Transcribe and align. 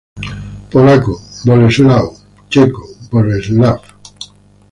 Polaco: 0.71 1.11
Bolesław, 1.45 2.05
checo: 2.49 2.83
Boleslav. 3.11 3.81